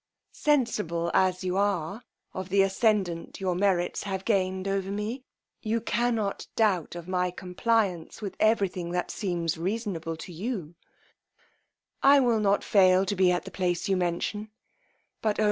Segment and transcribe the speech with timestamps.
[0.31, 2.01] "Sensible, as you are,
[2.33, 5.23] of the ascendant your merits have gained over me,
[5.61, 10.73] you cannot doubt of my compliance with every thing that seems reasonable to you:
[12.01, 14.49] I will not fail to be at the place you mention;
[15.21, 15.39] but oh!